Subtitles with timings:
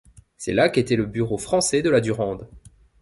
[0.35, 2.49] C’est là qu’était le bureau français de la Durande.